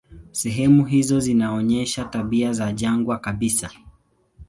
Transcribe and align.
Sehemu 0.31 0.85
hizo 0.85 1.19
zinaonyesha 1.19 2.05
tabia 2.05 2.47
ya 2.53 2.71
jangwa 2.73 3.19
kabisa. 3.19 3.69